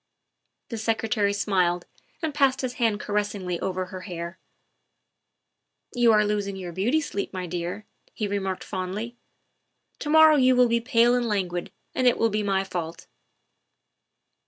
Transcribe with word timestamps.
The 0.69 0.79
Secretary 0.79 1.31
smiled 1.31 1.85
and 2.23 2.33
passed 2.33 2.61
his 2.61 2.73
hand 2.81 2.99
caressingly 2.99 3.59
over 3.59 3.85
her 3.85 3.99
dark 3.99 4.07
hair." 4.07 4.39
You 5.93 6.11
are 6.11 6.25
losing 6.25 6.55
your 6.55 6.71
beauty 6.71 6.99
sleep, 6.99 7.31
my 7.33 7.45
dear," 7.45 7.85
he 8.15 8.27
remarked 8.27 8.63
fondly;" 8.63 9.15
to 9.99 10.09
morrow 10.09 10.37
you 10.37 10.55
will 10.55 10.67
be 10.67 10.81
pale 10.81 11.13
and 11.13 11.27
languid, 11.27 11.71
and 11.93 12.07
it 12.07 12.17
will 12.17 12.31
be 12.31 12.41
my 12.41 12.63
fault." 12.63 13.05